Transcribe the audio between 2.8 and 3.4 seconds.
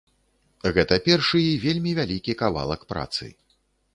працы.